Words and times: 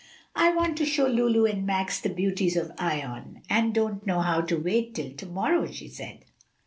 "I 0.35 0.51
want 0.55 0.77
to 0.79 0.85
show 0.87 1.05
Lulu 1.05 1.45
and 1.45 1.63
Max 1.63 2.01
the 2.01 2.09
beauties 2.09 2.55
of 2.57 2.71
Ion, 2.79 3.43
and 3.51 3.71
don't 3.71 4.03
know 4.03 4.21
how 4.21 4.41
to 4.41 4.57
wait 4.57 4.95
till 4.95 5.11
to 5.11 5.25
morrow," 5.27 5.67
she 5.67 5.89
said. 5.89 6.25